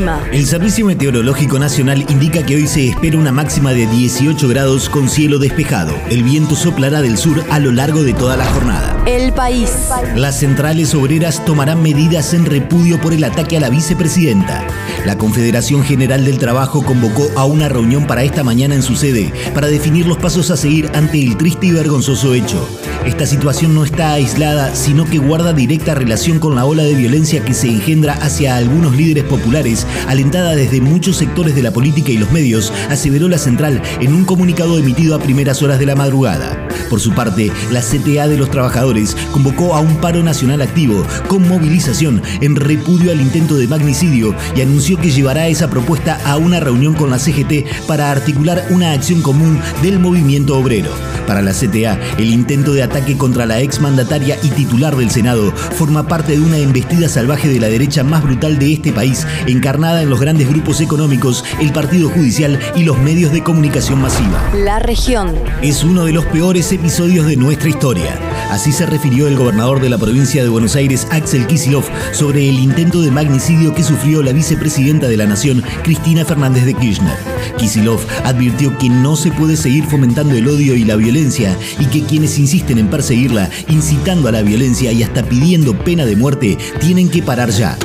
El 0.00 0.06
clima. 0.06 0.22
El 0.32 0.46
Servicio 0.46 0.86
Meteorológico 0.86 1.58
Nacional 1.58 2.06
indica 2.08 2.44
que 2.44 2.56
hoy 2.56 2.66
se 2.66 2.88
espera 2.88 3.18
una 3.18 3.32
máxima 3.32 3.72
de 3.72 3.86
18 3.86 4.48
grados 4.48 4.88
con 4.88 5.10
cielo 5.10 5.38
despejado. 5.38 5.94
El 6.08 6.22
viento 6.22 6.56
soplará 6.56 7.02
del 7.02 7.18
sur 7.18 7.44
a 7.50 7.58
lo 7.58 7.70
largo 7.70 8.02
de 8.02 8.14
toda 8.14 8.36
la 8.36 8.46
jornada. 8.46 8.96
El 9.06 9.32
país. 9.32 9.70
Las 10.14 10.40
centrales 10.40 10.94
obreras 10.94 11.44
tomarán 11.44 11.82
medidas 11.82 12.32
en 12.32 12.46
repudio 12.46 13.00
por 13.00 13.12
el 13.12 13.24
ataque 13.24 13.58
a 13.58 13.60
la 13.60 13.68
vicepresidenta. 13.68 14.66
La 15.04 15.18
Confederación 15.18 15.82
General 15.82 16.24
del 16.24 16.38
Trabajo 16.38 16.82
convocó 16.82 17.30
a 17.36 17.44
una 17.44 17.68
reunión 17.68 18.06
para 18.06 18.22
esta 18.22 18.44
mañana 18.44 18.74
en 18.74 18.82
su 18.82 18.96
sede 18.96 19.32
para 19.54 19.68
definir 19.68 20.06
los 20.06 20.18
pasos 20.18 20.50
a 20.50 20.56
seguir 20.56 20.90
ante 20.94 21.22
el 21.22 21.36
triste 21.36 21.66
y 21.66 21.72
vergonzoso 21.72 22.34
hecho. 22.34 22.68
Esta 23.06 23.24
situación 23.24 23.74
no 23.74 23.84
está 23.84 24.12
aislada, 24.12 24.74
sino 24.74 25.06
que 25.06 25.18
guarda 25.18 25.54
directa 25.54 25.94
relación 25.94 26.38
con 26.38 26.54
la 26.54 26.66
ola 26.66 26.82
de 26.82 26.94
violencia 26.94 27.42
que 27.42 27.54
se 27.54 27.68
engendra 27.68 28.12
hacia 28.14 28.56
algunos 28.56 28.94
líderes 28.94 29.24
populares, 29.24 29.86
alentada 30.06 30.54
desde 30.54 30.80
muchos 30.80 31.16
sectores 31.16 31.54
de 31.54 31.62
la 31.62 31.72
política 31.72 32.10
y 32.10 32.18
los 32.18 32.30
medios, 32.32 32.72
aseveró 32.88 33.28
la 33.28 33.38
central 33.38 33.82
en 34.00 34.14
un 34.14 34.24
comunicado 34.24 34.78
emitido 34.78 35.14
a 35.14 35.20
primeras 35.20 35.62
horas 35.62 35.78
de 35.78 35.86
la 35.86 35.94
madrugada. 35.94 36.69
Por 36.90 37.00
su 37.00 37.12
parte, 37.12 37.52
la 37.70 37.80
CTA 37.80 38.26
de 38.26 38.36
los 38.36 38.50
trabajadores 38.50 39.16
convocó 39.30 39.76
a 39.76 39.80
un 39.80 39.96
paro 40.00 40.24
nacional 40.24 40.60
activo 40.60 41.06
con 41.28 41.48
movilización 41.48 42.20
en 42.40 42.56
repudio 42.56 43.12
al 43.12 43.20
intento 43.20 43.56
de 43.56 43.68
magnicidio 43.68 44.34
y 44.56 44.60
anunció 44.60 44.98
que 44.98 45.12
llevará 45.12 45.46
esa 45.46 45.70
propuesta 45.70 46.20
a 46.24 46.36
una 46.36 46.58
reunión 46.58 46.94
con 46.94 47.10
la 47.10 47.20
CGT 47.20 47.86
para 47.86 48.10
articular 48.10 48.66
una 48.70 48.92
acción 48.92 49.22
común 49.22 49.60
del 49.82 50.00
movimiento 50.00 50.58
obrero. 50.58 50.90
Para 51.28 51.42
la 51.42 51.52
CTA, 51.52 51.96
el 52.18 52.30
intento 52.32 52.72
de 52.72 52.82
ataque 52.82 53.16
contra 53.16 53.46
la 53.46 53.60
exmandataria 53.60 54.36
y 54.42 54.48
titular 54.48 54.96
del 54.96 55.10
Senado 55.10 55.52
forma 55.52 56.08
parte 56.08 56.32
de 56.32 56.40
una 56.40 56.58
embestida 56.58 57.08
salvaje 57.08 57.48
de 57.48 57.60
la 57.60 57.68
derecha 57.68 58.02
más 58.02 58.24
brutal 58.24 58.58
de 58.58 58.72
este 58.72 58.92
país, 58.92 59.24
encarnada 59.46 60.02
en 60.02 60.10
los 60.10 60.20
grandes 60.20 60.48
grupos 60.48 60.80
económicos, 60.80 61.44
el 61.60 61.72
Partido 61.72 62.08
Judicial 62.08 62.58
y 62.74 62.82
los 62.82 62.98
medios 62.98 63.30
de 63.30 63.44
comunicación 63.44 64.00
masiva. 64.00 64.42
La 64.56 64.80
región. 64.80 65.36
Es 65.62 65.84
uno 65.84 66.04
de 66.04 66.12
los 66.12 66.24
peores 66.26 66.72
episodios 66.80 67.26
de 67.26 67.36
nuestra 67.36 67.68
historia. 67.68 68.18
Así 68.50 68.72
se 68.72 68.86
refirió 68.86 69.28
el 69.28 69.36
gobernador 69.36 69.82
de 69.82 69.90
la 69.90 69.98
provincia 69.98 70.42
de 70.42 70.48
Buenos 70.48 70.76
Aires, 70.76 71.06
Axel 71.10 71.46
Kisilov, 71.46 71.84
sobre 72.12 72.48
el 72.48 72.58
intento 72.58 73.02
de 73.02 73.10
magnicidio 73.10 73.74
que 73.74 73.82
sufrió 73.82 74.22
la 74.22 74.32
vicepresidenta 74.32 75.06
de 75.06 75.18
la 75.18 75.26
Nación, 75.26 75.62
Cristina 75.82 76.24
Fernández 76.24 76.64
de 76.64 76.72
Kirchner. 76.72 77.18
Kisilov 77.58 78.00
advirtió 78.24 78.78
que 78.78 78.88
no 78.88 79.14
se 79.14 79.30
puede 79.30 79.56
seguir 79.56 79.84
fomentando 79.84 80.34
el 80.34 80.48
odio 80.48 80.74
y 80.74 80.84
la 80.84 80.96
violencia 80.96 81.54
y 81.78 81.84
que 81.84 82.02
quienes 82.02 82.38
insisten 82.38 82.78
en 82.78 82.88
perseguirla, 82.88 83.50
incitando 83.68 84.30
a 84.30 84.32
la 84.32 84.40
violencia 84.40 84.90
y 84.90 85.02
hasta 85.02 85.22
pidiendo 85.22 85.76
pena 85.84 86.06
de 86.06 86.16
muerte, 86.16 86.56
tienen 86.80 87.10
que 87.10 87.22
parar 87.22 87.50
ya. 87.50 87.76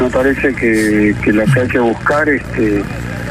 Me 0.00 0.08
parece 0.08 0.54
que, 0.54 1.16
que 1.24 1.32
lo 1.32 1.44
que 1.46 1.60
hay 1.60 1.68
que 1.68 1.80
buscar 1.80 2.28
este, 2.28 2.84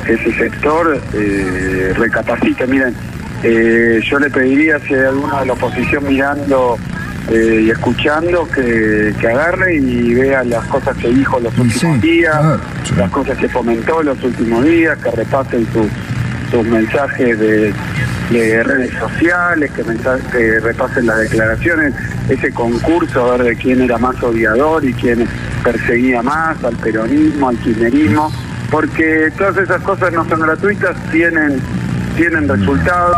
ese 0.09 0.38
sector 0.38 1.02
eh, 1.13 1.94
recapacite. 1.95 2.67
Miren, 2.67 2.94
eh, 3.43 3.99
yo 4.03 4.19
le 4.19 4.29
pediría 4.29 4.79
si 4.79 4.93
hay 4.93 5.05
alguna 5.05 5.39
de 5.41 5.45
la 5.47 5.53
oposición 5.53 6.05
mirando 6.07 6.77
eh, 7.31 7.61
y 7.65 7.69
escuchando 7.69 8.47
que, 8.49 9.13
que 9.19 9.27
agarre 9.27 9.75
y 9.75 10.13
vea 10.13 10.43
las 10.43 10.65
cosas 10.65 10.97
que 10.97 11.09
dijo 11.09 11.39
los 11.39 11.57
últimos 11.57 12.01
días, 12.01 12.37
claro, 12.37 12.59
sí. 12.83 12.93
las 12.97 13.11
cosas 13.11 13.37
que 13.37 13.47
fomentó 13.49 14.01
los 14.03 14.21
últimos 14.23 14.63
días, 14.65 14.97
que 14.97 15.11
repasen 15.11 15.67
sus 15.71 15.87
sus 16.51 16.65
mensajes 16.65 17.37
de, 17.37 17.71
de 18.31 18.63
redes 18.63 18.91
sociales, 18.97 19.69
que, 19.75 19.83
mensa- 19.83 20.17
que 20.31 20.59
repasen 20.59 21.05
las 21.05 21.19
declaraciones, 21.19 21.93
ese 22.27 22.51
concurso 22.51 23.31
a 23.33 23.37
ver 23.37 23.49
de 23.49 23.55
quién 23.55 23.81
era 23.81 23.99
más 23.99 24.15
odiador 24.23 24.83
y 24.83 24.91
quién 24.93 25.27
perseguía 25.63 26.23
más 26.23 26.57
al 26.63 26.75
peronismo, 26.78 27.49
al 27.49 27.57
kirchnerismo, 27.57 28.33
porque 28.72 29.31
todas 29.38 29.57
esas 29.57 29.79
cosas 29.83 30.11
no 30.11 30.28
son 30.28 30.39
gratuitas, 30.39 30.95
tienen, 31.11 31.61
tienen 32.19 32.50
resultados. 32.50 33.16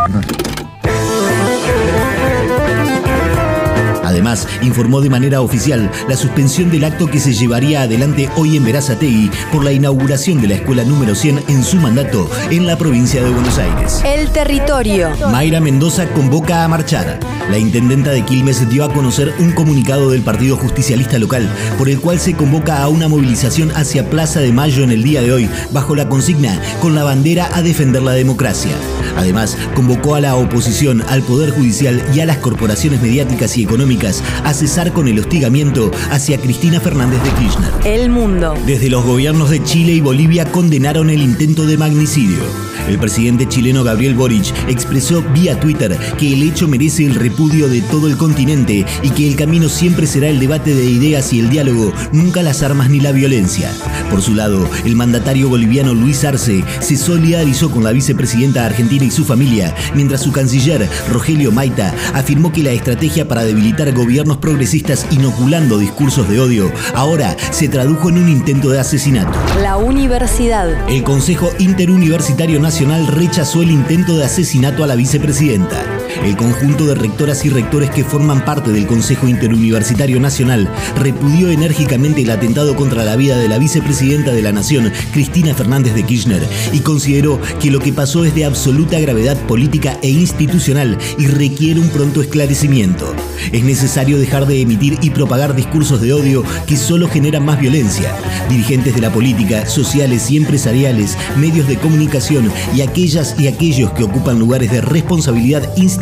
Además, 4.12 4.46
informó 4.60 5.00
de 5.00 5.08
manera 5.08 5.40
oficial 5.40 5.90
la 6.06 6.16
suspensión 6.16 6.70
del 6.70 6.84
acto 6.84 7.06
que 7.06 7.18
se 7.18 7.32
llevaría 7.32 7.80
adelante 7.82 8.28
hoy 8.36 8.58
en 8.58 8.64
Verazategui 8.64 9.30
por 9.50 9.64
la 9.64 9.72
inauguración 9.72 10.42
de 10.42 10.48
la 10.48 10.54
escuela 10.56 10.84
número 10.84 11.14
100 11.14 11.44
en 11.48 11.64
su 11.64 11.78
mandato 11.78 12.30
en 12.50 12.66
la 12.66 12.76
provincia 12.76 13.22
de 13.22 13.30
Buenos 13.30 13.56
Aires. 13.56 14.02
El 14.04 14.30
territorio. 14.30 15.10
Mayra 15.30 15.60
Mendoza 15.60 16.06
convoca 16.08 16.62
a 16.62 16.68
marchar. 16.68 17.18
La 17.50 17.56
intendenta 17.56 18.10
de 18.10 18.22
Quilmes 18.22 18.68
dio 18.68 18.84
a 18.84 18.92
conocer 18.92 19.32
un 19.38 19.52
comunicado 19.52 20.10
del 20.10 20.20
Partido 20.20 20.58
Justicialista 20.58 21.18
Local 21.18 21.48
por 21.78 21.88
el 21.88 21.98
cual 21.98 22.20
se 22.20 22.34
convoca 22.34 22.82
a 22.82 22.88
una 22.88 23.08
movilización 23.08 23.70
hacia 23.70 24.10
Plaza 24.10 24.40
de 24.40 24.52
Mayo 24.52 24.84
en 24.84 24.90
el 24.90 25.02
día 25.02 25.22
de 25.22 25.32
hoy 25.32 25.48
bajo 25.72 25.96
la 25.96 26.10
consigna 26.10 26.60
con 26.80 26.94
la 26.94 27.02
bandera 27.02 27.48
a 27.54 27.62
defender 27.62 28.02
la 28.02 28.12
democracia. 28.12 28.72
Además, 29.16 29.56
convocó 29.74 30.14
a 30.14 30.20
la 30.20 30.36
oposición, 30.36 31.02
al 31.08 31.22
Poder 31.22 31.50
Judicial 31.50 32.04
y 32.14 32.20
a 32.20 32.26
las 32.26 32.38
corporaciones 32.38 33.00
mediáticas 33.02 33.56
y 33.56 33.64
económicas 33.64 34.22
a 34.44 34.52
cesar 34.54 34.92
con 34.92 35.08
el 35.08 35.18
hostigamiento 35.18 35.90
hacia 36.10 36.38
Cristina 36.38 36.80
Fernández 36.80 37.22
de 37.22 37.30
Kirchner. 37.30 37.72
El 37.84 38.10
mundo. 38.10 38.54
Desde 38.66 38.90
los 38.90 39.04
gobiernos 39.04 39.50
de 39.50 39.62
Chile 39.62 39.92
y 39.92 40.00
Bolivia 40.00 40.44
condenaron 40.50 41.10
el 41.10 41.22
intento 41.22 41.66
de 41.66 41.76
magnicidio. 41.76 42.71
El 42.88 42.98
presidente 42.98 43.48
chileno 43.48 43.84
Gabriel 43.84 44.14
Boric 44.14 44.52
expresó 44.68 45.22
vía 45.34 45.58
Twitter 45.58 45.96
que 46.18 46.32
el 46.32 46.42
hecho 46.42 46.68
merece 46.68 47.06
el 47.06 47.14
repudio 47.14 47.68
de 47.68 47.80
todo 47.82 48.08
el 48.08 48.16
continente 48.16 48.84
y 49.02 49.10
que 49.10 49.28
el 49.28 49.36
camino 49.36 49.68
siempre 49.68 50.06
será 50.06 50.28
el 50.28 50.40
debate 50.40 50.74
de 50.74 50.84
ideas 50.84 51.32
y 51.32 51.40
el 51.40 51.50
diálogo, 51.50 51.92
nunca 52.12 52.42
las 52.42 52.62
armas 52.62 52.90
ni 52.90 53.00
la 53.00 53.12
violencia. 53.12 53.70
Por 54.10 54.22
su 54.22 54.34
lado, 54.34 54.68
el 54.84 54.96
mandatario 54.96 55.48
boliviano 55.48 55.94
Luis 55.94 56.24
Arce 56.24 56.64
se 56.80 56.96
solidarizó 56.96 57.70
con 57.70 57.84
la 57.84 57.92
vicepresidenta 57.92 58.66
argentina 58.66 59.04
y 59.04 59.10
su 59.10 59.24
familia, 59.24 59.74
mientras 59.94 60.22
su 60.22 60.32
canciller, 60.32 60.88
Rogelio 61.10 61.52
Maita, 61.52 61.94
afirmó 62.14 62.52
que 62.52 62.62
la 62.62 62.72
estrategia 62.72 63.28
para 63.28 63.44
debilitar 63.44 63.92
gobiernos 63.92 64.38
progresistas 64.38 65.06
inoculando 65.10 65.78
discursos 65.78 66.28
de 66.28 66.40
odio 66.40 66.72
ahora 66.94 67.36
se 67.50 67.68
tradujo 67.68 68.08
en 68.08 68.18
un 68.18 68.28
intento 68.28 68.70
de 68.70 68.80
asesinato. 68.80 69.38
La 69.62 69.76
universidad. 69.76 70.88
El 70.88 71.02
Consejo 71.02 71.50
Interuniversitario 71.58 72.60
Nacional 72.62 73.06
rechazó 73.08 73.62
el 73.62 73.70
intento 73.70 74.16
de 74.16 74.24
asesinato 74.24 74.84
a 74.84 74.86
la 74.86 74.94
vicepresidenta. 74.94 75.84
El 76.24 76.36
conjunto 76.36 76.86
de 76.86 76.94
rectoras 76.94 77.44
y 77.44 77.50
rectores 77.50 77.90
que 77.90 78.04
forman 78.04 78.44
parte 78.44 78.70
del 78.70 78.86
Consejo 78.86 79.26
Interuniversitario 79.26 80.20
Nacional 80.20 80.68
repudió 80.96 81.50
enérgicamente 81.50 82.22
el 82.22 82.30
atentado 82.30 82.76
contra 82.76 83.04
la 83.04 83.16
vida 83.16 83.36
de 83.38 83.48
la 83.48 83.58
vicepresidenta 83.58 84.30
de 84.30 84.42
la 84.42 84.52
Nación, 84.52 84.92
Cristina 85.12 85.52
Fernández 85.54 85.94
de 85.94 86.04
Kirchner, 86.04 86.46
y 86.72 86.80
consideró 86.80 87.40
que 87.60 87.70
lo 87.70 87.80
que 87.80 87.92
pasó 87.92 88.24
es 88.24 88.34
de 88.34 88.44
absoluta 88.44 89.00
gravedad 89.00 89.36
política 89.46 89.98
e 90.02 90.10
institucional 90.10 90.96
y 91.18 91.26
requiere 91.26 91.80
un 91.80 91.88
pronto 91.88 92.22
esclarecimiento. 92.22 93.14
Es 93.50 93.64
necesario 93.64 94.18
dejar 94.18 94.46
de 94.46 94.60
emitir 94.60 94.98
y 95.02 95.10
propagar 95.10 95.56
discursos 95.56 96.00
de 96.00 96.12
odio 96.12 96.44
que 96.66 96.76
solo 96.76 97.08
generan 97.08 97.44
más 97.44 97.58
violencia. 97.58 98.14
Dirigentes 98.48 98.94
de 98.94 99.00
la 99.00 99.12
política, 99.12 99.66
sociales 99.66 100.30
y 100.30 100.36
empresariales, 100.36 101.16
medios 101.36 101.66
de 101.66 101.78
comunicación 101.78 102.52
y 102.76 102.82
aquellas 102.82 103.34
y 103.40 103.48
aquellos 103.48 103.90
que 103.92 104.04
ocupan 104.04 104.38
lugares 104.38 104.70
de 104.70 104.80
responsabilidad 104.80 105.62
institucional 105.76 106.01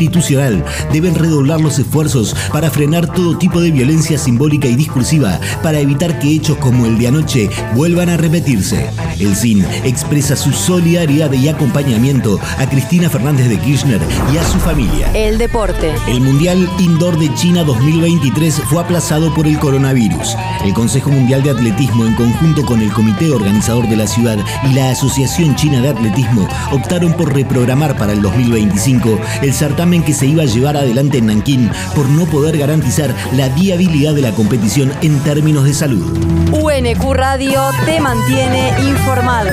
deben 0.93 1.15
redoblar 1.15 1.61
los 1.61 1.79
esfuerzos 1.79 2.35
para 2.53 2.71
frenar 2.71 3.13
todo 3.13 3.37
tipo 3.37 3.61
de 3.61 3.71
violencia 3.71 4.17
simbólica 4.17 4.69
y 4.69 4.75
discursiva 4.75 5.39
para 5.63 5.79
evitar 5.81 6.19
que 6.19 6.35
hechos 6.35 6.57
como 6.59 6.87
el 6.87 6.99
de 6.99 7.09
anoche 7.09 7.51
vuelvan 7.75 8.09
a 8.09 8.17
repetirse. 8.17 8.89
El 9.19 9.37
CIN 9.37 9.65
expresa 9.85 10.37
su 10.37 10.53
solidaridad 10.53 11.33
y 11.33 11.49
acompañamiento 11.49 12.41
a 12.59 12.67
Cristina 12.67 13.11
Fernández 13.11 13.49
de 13.49 13.59
Kirchner 13.59 14.01
y 14.33 14.39
a 14.39 14.45
su 14.45 14.59
familia. 14.59 15.11
El 15.13 15.37
deporte. 15.37 15.93
El 16.09 16.21
Mundial 16.21 16.69
Indoor 16.79 17.19
de 17.19 17.33
China 17.35 17.65
2023 17.65 18.63
fue 18.69 18.81
aplazado 18.81 19.35
por 19.35 19.47
el 19.47 19.59
coronavirus. 19.59 20.37
El 20.65 20.73
Consejo 20.73 21.11
Mundial 21.11 21.43
de 21.43 21.51
Atletismo, 21.51 22.07
en 22.07 22.15
conjunto 22.15 22.65
con 22.65 22.81
el 22.81 22.93
Comité 22.93 23.31
Organizador 23.31 23.89
de 23.89 23.97
la 23.97 24.07
ciudad 24.07 24.39
y 24.71 24.75
la 24.75 24.91
Asociación 24.91 25.57
China 25.57 25.81
de 25.83 25.89
Atletismo, 25.89 26.49
optaron 26.73 27.13
por 27.13 27.35
reprogramar 27.35 27.97
para 27.99 28.13
el 28.13 28.23
2025 28.23 29.19
el 29.43 29.53
certamen 29.53 29.90
que 29.99 30.15
se 30.15 30.27
iba 30.27 30.45
a 30.45 30.47
llevar 30.47 30.77
adelante 30.77 31.19
en 31.19 31.27
Nankín 31.27 31.71
por 31.97 32.09
no 32.09 32.25
poder 32.27 32.57
garantizar 32.57 33.13
la 33.37 33.49
viabilidad 33.49 34.15
de 34.15 34.23
la 34.23 34.31
competición 34.31 34.93
en 35.03 35.19
términos 35.21 35.65
de 35.65 35.75
salud. 35.75 36.07
UNQ 36.53 37.13
Radio 37.13 37.61
te 37.85 38.01
mantiene 38.01 38.73
informado. 38.89 39.51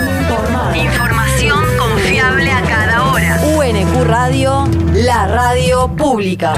Información 0.76 1.60
confiable 1.80 2.52
a 2.52 2.62
cada 2.62 3.12
hora. 3.12 3.42
UNQ 3.58 4.04
Radio, 4.06 4.68
la 4.94 5.28
radio 5.28 5.88
pública. 5.96 6.54